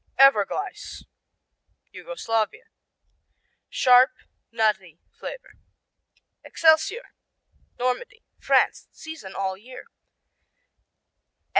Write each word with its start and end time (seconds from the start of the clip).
Evarglice 0.17 1.03
Yugoslavia 1.91 2.63
Sharp, 3.69 4.09
nutty 4.51 4.99
flavor. 5.11 5.59
Excelsior 6.43 7.13
Normandy, 7.77 8.23
France 8.39 8.87
Season 8.91 9.35
all 9.35 9.55
year. 9.55 9.85